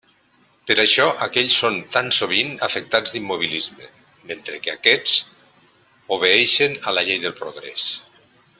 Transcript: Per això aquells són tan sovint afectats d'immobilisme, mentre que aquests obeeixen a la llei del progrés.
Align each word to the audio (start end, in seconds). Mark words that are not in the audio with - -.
Per 0.69 0.75
això 0.83 1.03
aquells 1.25 1.57
són 1.63 1.75
tan 1.95 2.09
sovint 2.19 2.49
afectats 2.69 3.13
d'immobilisme, 3.17 3.91
mentre 4.31 4.57
que 4.65 4.73
aquests 4.73 5.63
obeeixen 6.19 6.79
a 6.93 6.99
la 6.99 7.05
llei 7.11 7.25
del 7.27 7.37
progrés. 7.45 7.87